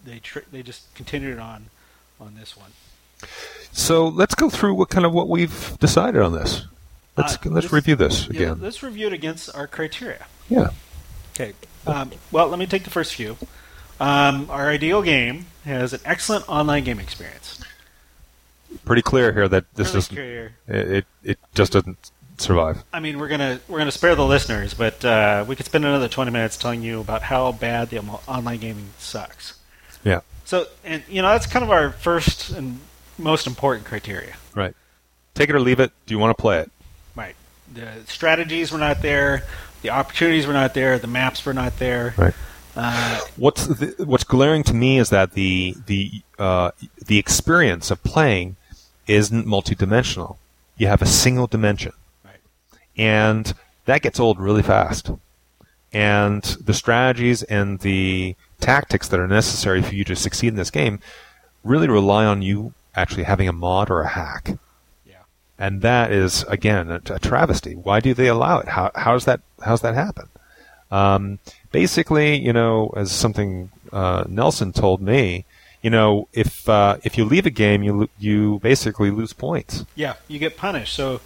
they 0.04 0.20
tr- 0.20 0.40
they 0.52 0.64
just 0.64 0.94
continued 0.96 1.34
it 1.34 1.40
on 1.40 1.68
on 2.20 2.36
this 2.36 2.58
one. 2.58 2.72
So 3.72 4.08
let's 4.08 4.36
go 4.36 4.50
through 4.50 4.74
what 4.75 4.89
kind 4.89 5.05
of 5.05 5.13
what 5.13 5.27
we've 5.29 5.77
decided 5.79 6.22
on 6.22 6.34
this. 6.34 6.65
Let's 7.17 7.36
Uh, 7.36 7.50
let's 7.50 7.72
review 7.72 7.96
this 7.96 8.27
Yeah, 8.27 8.32
again. 8.41 8.62
let's 8.62 8.84
review 8.84 9.08
it 9.08 9.13
against 9.13 9.53
our 9.55 9.67
criteria. 9.67 10.25
Yeah. 10.50 10.70
Okay. 11.34 11.53
Um, 11.88 12.12
well, 12.32 12.48
let 12.48 12.60
me 12.60 12.65
take 12.65 12.84
the 12.84 12.89
first 12.89 13.13
few. 13.15 13.38
Um, 14.00 14.48
our 14.50 14.70
ideal 14.70 15.01
game 15.01 15.46
has 15.63 15.94
an 15.94 16.01
excellent 16.03 16.48
online 16.50 16.84
game 16.84 17.00
experience. 17.00 17.62
pretty 18.84 19.01
clear 19.01 19.32
here 19.32 19.48
that 19.48 19.63
this 19.75 19.94
doesn't 19.94 20.17
it, 20.17 20.51
it 20.67 21.05
it 21.24 21.39
just 21.53 21.72
doesn't 21.72 22.12
survive. 22.38 22.84
I 22.91 23.00
mean, 23.00 23.17
we're 23.20 23.29
gonna 23.29 23.62
we're 23.70 23.77
gonna 23.77 23.91
spare 23.91 24.15
the 24.15 24.25
listeners, 24.25 24.74
but 24.74 25.03
uh, 25.05 25.46
we 25.48 25.55
could 25.55 25.65
spend 25.65 25.86
another 25.86 26.10
twenty 26.10 26.32
minutes 26.32 26.58
telling 26.58 26.82
you 26.82 27.00
about 27.00 27.22
how 27.22 27.53
bad 27.53 27.89
the 27.89 28.00
online 28.27 28.60
gaming 28.60 28.89
sucks. 29.00 29.58
Yeah. 30.03 30.20
So, 30.44 30.67
and 30.84 31.01
you 31.08 31.22
know, 31.22 31.29
that's 31.29 31.46
kind 31.48 31.63
of 31.63 31.72
our 31.72 31.91
first 31.94 32.50
and 32.50 32.79
most 33.17 33.48
important 33.48 33.86
criteria. 33.86 34.36
Right. 34.53 34.75
Take 35.34 35.50
it 35.50 35.55
or 35.55 35.60
leave 35.60 35.79
it. 35.79 35.91
Do 36.05 36.13
you 36.13 36.19
want 36.19 36.36
to 36.36 36.41
play 36.41 36.60
it? 36.60 36.72
Right. 37.15 37.36
The 37.74 37.91
strategies 38.07 38.72
were 38.72 38.77
not 38.77 39.01
there. 39.01 39.43
The 39.81 39.89
opportunities 39.89 40.48
were 40.48 40.53
not 40.53 40.74
there. 40.74 40.98
The 40.98 41.07
maps 41.07 41.45
were 41.45 41.53
not 41.53 41.77
there. 41.77 42.13
Right. 42.17 42.34
Uh, 42.75 43.22
What's 43.38 43.67
the, 43.67 43.95
what's 44.05 44.25
glaring 44.25 44.63
to 44.63 44.74
me 44.74 44.98
is 44.98 45.10
that 45.10 45.31
the 45.31 45.75
the 45.86 46.22
uh, 46.38 46.72
the 47.05 47.17
experience 47.17 47.89
of 47.89 48.03
playing 48.03 48.57
isn't 49.07 49.48
multidimensional. 49.48 50.38
You 50.77 50.88
have 50.88 51.01
a 51.01 51.05
single 51.05 51.48
dimension, 51.48 51.93
right. 52.25 52.36
and 52.98 53.53
that 53.86 54.01
gets 54.01 54.19
old 54.19 54.41
really 54.41 54.63
fast. 54.63 55.10
And 55.93 56.43
the 56.43 56.74
strategies 56.74 57.43
and 57.43 57.79
the 57.79 58.36
tactics 58.60 59.07
that 59.07 59.22
are 59.22 59.27
necessary 59.27 59.81
for 59.81 59.95
you 59.95 60.03
to 60.03 60.15
succeed 60.15 60.50
in 60.50 60.55
this 60.55 60.72
game 60.72 61.00
really 61.63 61.88
rely 61.88 62.25
on 62.25 62.41
you 62.41 62.74
actually 62.96 63.24
having 63.24 63.48
a 63.48 63.54
mod 63.54 63.90
or 63.90 64.02
a 64.02 64.08
hack. 64.08 64.58
Yeah. 65.06 65.24
And 65.58 65.82
that 65.82 66.12
is 66.12 66.44
again 66.44 66.92
a, 66.92 67.02
a 67.10 67.20
travesty. 67.20 67.74
Why 67.74 68.00
do 68.00 68.14
they 68.14 68.28
allow 68.28 68.60
it? 68.60 68.68
How 68.70 68.92
how's 68.96 69.25
that 69.25 69.42
how's 69.62 69.82
that 69.82 69.96
happen? 69.96 70.30
Um, 70.92 71.40
basically, 71.72 72.40
you 72.40 72.54
know, 72.54 72.94
as 72.96 73.12
something 73.12 73.72
uh, 73.92 74.24
Nelson 74.28 74.72
told 74.72 75.02
me, 75.02 75.46
you 75.82 75.90
know, 75.90 76.28
if 76.34 76.68
uh, 76.70 76.98
if 77.04 77.18
you 77.18 77.25
leave 77.25 77.46
a 77.46 77.52
game, 77.52 77.84
you 77.84 78.10
you 78.18 78.60
basically 78.60 79.12
lose 79.12 79.34
points. 79.34 79.86
Yeah. 79.96 80.16
You 80.28 80.40
get 80.40 80.58
punished. 80.58 80.96
So, 80.96 81.22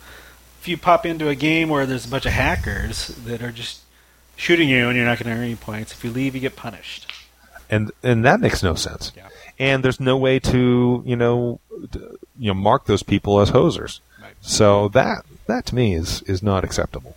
if 0.60 0.68
you 0.68 0.78
pop 0.78 1.06
into 1.06 1.30
a 1.30 1.36
game 1.36 1.70
where 1.70 1.86
there's 1.86 2.06
a 2.06 2.10
bunch 2.10 2.26
of 2.26 2.34
hackers 2.34 3.08
that 3.26 3.42
are 3.42 3.52
just 3.52 3.82
shooting 4.36 4.70
you 4.70 4.88
and 4.88 4.98
you're 4.98 5.06
not 5.06 5.20
going 5.20 5.34
to 5.34 5.38
earn 5.40 5.46
any 5.46 5.56
points, 5.56 5.94
if 5.94 6.04
you 6.04 6.12
leave, 6.12 6.36
you 6.36 6.42
get 6.42 6.56
punished. 6.56 7.12
And 7.70 7.92
and 8.04 8.26
that 8.26 8.40
makes 8.40 8.64
no 8.64 8.76
sense. 8.76 9.12
Yeah. 9.16 9.28
And 9.60 9.84
there's 9.84 10.00
no 10.00 10.18
way 10.18 10.40
to 10.40 11.04
you 11.06 11.16
know 11.16 11.60
d- 11.92 12.00
you 12.38 12.48
know 12.48 12.54
mark 12.54 12.86
those 12.86 13.04
people 13.04 13.40
as 13.42 13.52
hosers. 13.52 14.00
Right. 14.22 14.34
So 14.42 14.88
that 14.90 15.26
that 15.48 15.66
to 15.68 15.76
me 15.76 15.94
is 15.96 16.22
is 16.24 16.42
not 16.42 16.64
acceptable. 16.64 17.16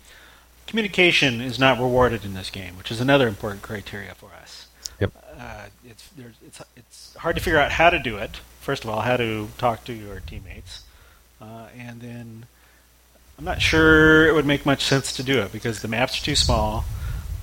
communication 0.67 1.39
is 1.39 1.59
not 1.59 1.77
rewarded 1.79 2.25
in 2.25 2.33
this 2.33 2.49
game, 2.49 2.77
which 2.77 2.91
is 2.91 2.99
another 2.99 3.27
important 3.27 3.61
criteria 3.61 4.15
for 4.15 4.31
us. 4.41 4.67
Yep. 4.99 5.11
Uh, 5.39 5.65
it's, 5.85 6.07
there's, 6.17 6.35
it's, 6.45 6.61
it's 6.75 7.15
hard 7.17 7.35
to 7.35 7.41
figure 7.41 7.59
out 7.59 7.71
how 7.71 7.89
to 7.91 7.99
do 7.99 8.17
it. 8.17 8.39
First 8.59 8.83
of 8.83 8.89
all, 8.89 9.01
how 9.01 9.17
to 9.17 9.49
talk 9.57 9.83
to 9.85 9.93
your 9.93 10.19
teammates, 10.21 10.83
uh, 11.41 11.67
and 11.77 12.01
then 12.01 12.45
I'm 13.37 13.45
not 13.45 13.61
sure 13.61 14.27
it 14.27 14.33
would 14.33 14.45
make 14.45 14.65
much 14.65 14.83
sense 14.83 15.13
to 15.13 15.23
do 15.23 15.41
it 15.41 15.51
because 15.51 15.81
the 15.81 15.87
maps 15.87 16.19
are 16.19 16.23
too 16.23 16.35
small. 16.35 16.85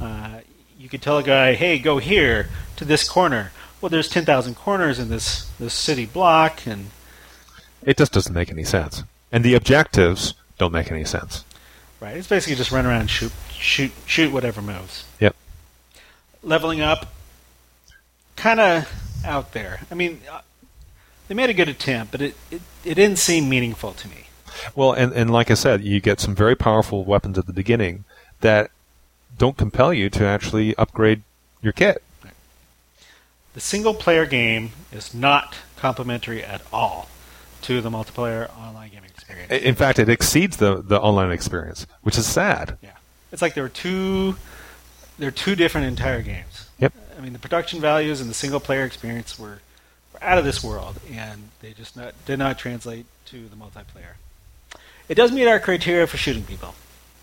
Uh, 0.00 0.40
you 0.80 0.88
could 0.88 1.02
tell 1.02 1.18
a 1.18 1.22
guy, 1.22 1.54
"Hey, 1.54 1.78
go 1.78 1.99
here 1.99 2.49
to 2.76 2.84
this 2.87 3.06
corner." 3.06 3.52
Well, 3.80 3.90
there's 3.90 4.08
10,000 4.08 4.54
corners 4.54 4.99
in 4.99 5.08
this 5.10 5.46
this 5.60 5.75
city 5.75 6.06
block, 6.06 6.66
and 6.66 6.90
It 7.82 7.96
just 7.96 8.12
doesn't 8.12 8.34
make 8.34 8.50
any 8.50 8.64
sense. 8.64 9.04
And 9.32 9.44
the 9.44 9.54
objectives 9.54 10.34
don't 10.58 10.72
make 10.72 10.90
any 10.90 11.04
sense. 11.04 11.44
right, 12.00 12.16
it's 12.16 12.26
basically 12.26 12.56
just 12.56 12.72
run 12.72 12.87
around, 12.87 13.02
and 13.02 13.10
shoot, 13.10 13.32
shoot, 13.52 13.92
shoot 14.06 14.32
whatever 14.32 14.62
moves. 14.62 15.04
Yep. 15.20 15.37
leveling 16.42 16.80
up 16.80 17.12
kind 18.37 18.58
of 18.60 18.90
out 19.25 19.52
there. 19.52 19.80
I 19.90 19.94
mean, 19.94 20.22
uh, 20.30 20.40
they 21.28 21.34
made 21.34 21.50
a 21.50 21.54
good 21.54 21.68
attempt, 21.68 22.10
but 22.12 22.22
it, 22.22 22.34
it, 22.50 22.62
it 22.84 22.94
didn't 22.94 23.18
seem 23.18 23.49
meaningful 23.49 23.92
to 23.92 24.08
me. 24.08 24.26
Well, 24.75 24.92
and, 24.92 25.12
and 25.12 25.30
like 25.30 25.50
I 25.50 25.54
said, 25.54 25.84
you 25.84 26.00
get 26.00 26.20
some 26.20 26.34
very 26.34 26.56
powerful 26.56 27.04
weapons 27.04 27.37
at 27.38 27.46
the 27.46 27.52
beginning 27.52 28.04
that 28.40 28.70
don't 29.38 29.56
compel 29.56 29.92
you 29.92 30.10
to 30.10 30.25
actually 30.25 30.75
upgrade 30.76 31.22
your 31.62 31.72
kit. 31.72 32.02
The 33.54 33.60
single 33.60 33.94
player 33.94 34.26
game 34.26 34.70
is 34.92 35.12
not 35.12 35.56
complementary 35.76 36.44
at 36.44 36.62
all 36.72 37.08
to 37.62 37.80
the 37.80 37.90
multiplayer 37.90 38.49
online 38.56 38.90
gaming 38.90 39.10
experience. 39.10 39.50
In 39.50 39.75
fact, 39.75 39.99
it 39.99 40.08
exceeds 40.08 40.56
the, 40.58 40.82
the 40.82 41.00
online 41.00 41.32
experience, 41.32 41.87
which 42.02 42.16
is 42.16 42.26
sad. 42.26 42.78
yeah. 42.82 42.90
It's 43.32 43.42
like 43.42 43.54
there 43.54 43.64
are 43.64 43.68
two 43.68 44.37
there 45.18 45.28
are 45.28 45.32
two 45.32 45.54
different 45.54 45.87
entire 45.87 46.22
games. 46.22 46.68
Yep. 46.78 46.94
I 47.16 47.20
mean, 47.20 47.34
the 47.34 47.38
production 47.38 47.78
values 47.80 48.22
and 48.22 48.30
the 48.30 48.34
single 48.34 48.58
player 48.58 48.84
experience 48.84 49.38
were, 49.38 49.60
were 50.14 50.22
out 50.22 50.38
of 50.38 50.44
this 50.44 50.64
world, 50.64 50.99
and 51.12 51.50
they 51.60 51.72
just 51.72 51.94
not, 51.94 52.14
did 52.25 52.38
not 52.38 52.58
translate 52.58 53.04
to 53.26 53.46
the 53.49 53.56
multiplayer. 53.56 54.14
It 55.10 55.16
does 55.16 55.30
meet 55.30 55.46
our 55.46 55.60
criteria 55.60 56.06
for 56.06 56.16
shooting 56.16 56.44
people. 56.44 56.75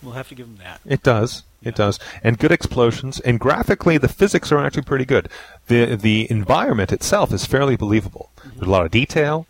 We'll 0.04 0.14
have 0.14 0.30
to 0.30 0.36
give 0.36 0.48
them 0.48 0.58
that. 0.64 0.82
It 0.86 1.04
does. 1.04 1.44
It 1.64 1.76
does, 1.76 2.00
and 2.24 2.38
good 2.38 2.52
explosions, 2.52 3.20
and 3.22 3.40
graphically, 3.40 3.98
the 3.98 4.08
physics 4.08 4.52
are 4.52 4.64
actually 4.64 4.84
pretty 4.84 5.06
good. 5.06 5.28
the 5.68 5.96
The 5.96 6.30
environment 6.30 6.92
itself 6.92 7.34
is 7.34 7.46
fairly 7.46 7.76
believable. 7.76 8.30
There's 8.44 8.68
a 8.68 8.72
lot 8.72 8.86
of 8.86 8.92
detail. 8.92 9.48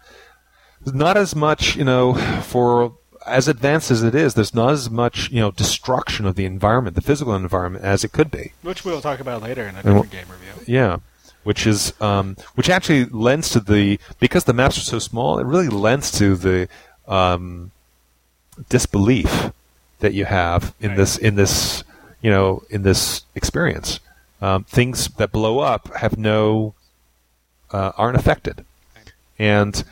There's 0.81 0.95
not 0.95 1.17
as 1.17 1.35
much, 1.35 1.75
you 1.75 1.83
know, 1.83 2.13
for 2.43 2.93
as 3.25 3.49
advanced 3.49 3.91
as 3.91 4.03
it 4.03 4.15
is. 4.15 4.35
There's 4.35 4.55
not 4.55 4.71
as 4.71 4.89
much, 4.89 5.29
you 5.31 5.41
know, 5.41 5.51
destruction 5.51 6.25
of 6.25 6.35
the 6.35 6.45
environment, 6.45 6.95
the 6.95 7.01
physical 7.01 7.35
environment, 7.35 7.83
as 7.83 8.05
it 8.05 8.13
could 8.13 8.31
be. 8.31 8.53
Which 8.61 8.85
we'll 8.85 9.01
talk 9.01 9.19
about 9.19 9.43
later 9.43 9.67
in 9.67 9.75
a 9.75 9.83
different 9.83 10.09
game 10.09 10.27
review. 10.29 10.63
Yeah, 10.65 10.97
which 11.43 11.67
is 11.67 11.93
um, 11.99 12.37
which 12.55 12.69
actually 12.69 13.05
lends 13.05 13.49
to 13.49 13.59
the 13.59 13.99
because 14.19 14.45
the 14.45 14.53
maps 14.53 14.77
are 14.77 14.81
so 14.81 14.99
small. 14.99 15.39
It 15.39 15.45
really 15.45 15.67
lends 15.67 16.09
to 16.19 16.35
the 16.35 16.69
um, 17.05 17.71
disbelief 18.69 19.51
that 19.99 20.13
you 20.13 20.25
have 20.25 20.73
in 20.79 20.89
Right. 20.89 20.97
this 20.97 21.17
in 21.17 21.35
this 21.35 21.83
you 22.21 22.29
know 22.29 22.63
in 22.69 22.83
this 22.83 23.23
experience. 23.35 23.99
Um, 24.41 24.63
things 24.65 25.07
that 25.17 25.31
blow 25.31 25.59
up 25.59 25.93
have 25.95 26.17
no 26.17 26.73
uh, 27.71 27.91
aren't 27.97 28.17
affected, 28.17 28.65
and 29.39 29.83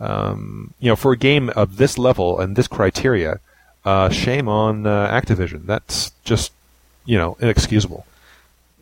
um, 0.00 0.74
you 0.80 0.88
know 0.88 0.96
for 0.96 1.12
a 1.12 1.16
game 1.16 1.50
of 1.50 1.76
this 1.76 1.96
level 1.98 2.40
and 2.40 2.56
this 2.56 2.66
criteria, 2.68 3.38
uh, 3.84 4.08
shame 4.08 4.48
on 4.48 4.86
uh, 4.86 5.08
Activision. 5.08 5.66
That's 5.66 6.10
just 6.24 6.52
you 7.04 7.16
know 7.16 7.36
inexcusable. 7.40 8.06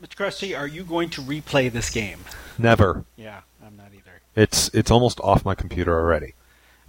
Mr. 0.02 0.16
Krusty, 0.16 0.58
are 0.58 0.66
you 0.66 0.82
going 0.82 1.10
to 1.10 1.20
replay 1.20 1.70
this 1.70 1.90
game? 1.90 2.20
Never. 2.58 3.04
Yeah, 3.16 3.40
I'm 3.64 3.76
not 3.76 3.88
either. 3.92 4.20
It's 4.34 4.70
it's 4.72 4.90
almost 4.90 5.20
off 5.20 5.44
my 5.44 5.54
computer 5.54 5.92
already. 5.98 6.32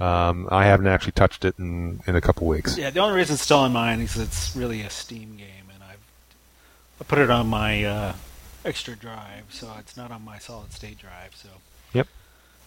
Um, 0.01 0.47
I 0.49 0.65
haven't 0.65 0.87
actually 0.87 1.11
touched 1.11 1.45
it 1.45 1.53
in, 1.59 2.01
in 2.07 2.15
a 2.15 2.21
couple 2.21 2.47
weeks. 2.47 2.75
Yeah, 2.75 2.89
the 2.89 3.01
only 3.01 3.15
reason 3.17 3.35
it's 3.35 3.43
still 3.43 3.59
on 3.59 3.71
mine 3.71 4.01
is 4.01 4.17
it's 4.17 4.55
really 4.55 4.81
a 4.81 4.89
Steam 4.89 5.37
game, 5.37 5.69
and 5.71 5.83
I've 5.83 5.99
I 6.99 7.03
put 7.03 7.19
it 7.19 7.29
on 7.29 7.45
my 7.47 7.83
uh, 7.83 8.13
extra 8.65 8.95
drive, 8.95 9.43
so 9.49 9.71
it's 9.77 9.95
not 9.95 10.09
on 10.11 10.25
my 10.25 10.39
solid 10.39 10.73
state 10.73 10.97
drive. 10.97 11.35
So. 11.35 11.49
Yep. 11.93 12.07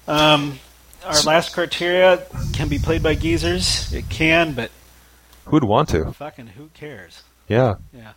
Um, 0.07 0.61
our 1.05 1.21
last 1.23 1.53
criteria 1.55 2.25
can 2.53 2.69
be 2.69 2.79
played 2.79 3.03
by 3.03 3.17
geezers. 3.17 3.93
It 3.93 4.09
can, 4.09 4.53
but 4.53 4.71
Who'd 5.47 5.65
want 5.65 5.89
to? 5.91 6.13
fucking 6.13 6.49
who 6.49 6.71
cares? 6.73 7.25
Yeah. 7.49 7.77
Yeah. 7.93 8.13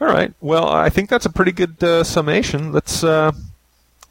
All 0.00 0.08
right. 0.08 0.32
Well, 0.40 0.68
I 0.68 0.88
think 0.88 1.10
that's 1.10 1.26
a 1.26 1.30
pretty 1.30 1.52
good 1.52 1.82
uh, 1.82 2.04
summation. 2.04 2.70
Let's. 2.70 3.02
Uh, 3.02 3.32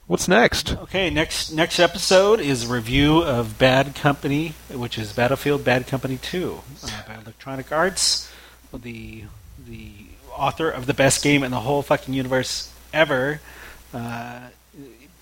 what's 0.08 0.28
next? 0.28 0.76
Okay, 0.78 1.10
next 1.10 1.52
next 1.52 1.80
episode 1.80 2.40
is 2.40 2.70
a 2.70 2.74
review 2.74 3.24
of 3.24 3.58
Bad 3.58 3.96
Company, 3.96 4.54
which 4.70 4.98
is 4.98 5.14
Battlefield 5.14 5.64
Bad 5.64 5.88
Company 5.88 6.18
2 6.18 6.60
uh, 6.84 6.90
by 7.08 7.16
Electronic 7.16 7.72
Arts, 7.72 8.30
the 8.74 9.24
the 9.68 9.92
author 10.32 10.70
of 10.70 10.86
the 10.88 10.94
best 10.94 11.24
game 11.24 11.44
in 11.44 11.52
the 11.52 11.62
whole 11.62 11.82
fucking 11.82 12.14
universe 12.14 12.72
ever, 12.92 13.40
uh, 13.94 14.40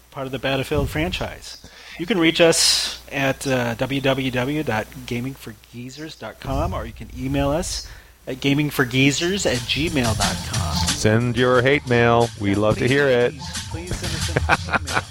part 0.09 0.25
of 0.25 0.31
the 0.31 0.39
Battlefield 0.39 0.89
franchise. 0.89 1.69
You 1.97 2.05
can 2.05 2.17
reach 2.17 2.39
us 2.41 2.99
at 3.11 3.45
uh, 3.45 3.75
www.gamingforgeezers.com 3.75 6.73
or 6.73 6.85
you 6.85 6.93
can 6.93 7.09
email 7.17 7.49
us 7.49 7.87
at 8.27 8.37
gamingforgeezers 8.37 9.45
at 9.45 9.57
gmail.com. 9.57 10.75
Send 10.87 11.37
your 11.37 11.61
hate 11.61 11.87
mail. 11.89 12.29
We 12.39 12.55
love 12.55 12.77
to 12.77 12.87
hear 12.87 13.07
it. 13.07 13.33
Please 13.71 13.91
us 13.91 14.03
an 14.03 14.10
email. 14.31 15.03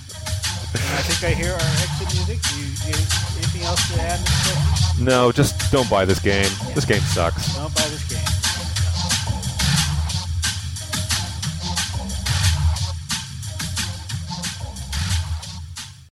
And 0.71 0.95
I 0.95 1.03
think 1.03 1.21
I 1.25 1.35
hear 1.35 1.53
our 1.53 1.59
exit 1.59 2.15
music. 2.15 2.39
You, 2.55 2.65
you 2.87 2.95
anything 3.39 3.63
else 3.63 3.83
to 3.93 4.01
add? 4.01 4.21
No, 5.01 5.33
just 5.33 5.73
don't 5.73 5.89
buy 5.91 6.05
this 6.05 6.21
game. 6.21 6.51
This 6.75 6.85
game 6.85 7.01
sucks. 7.01 7.57
Don't 7.57 7.75
buy 7.75 7.89
this 7.89 8.07
game. 8.09 8.40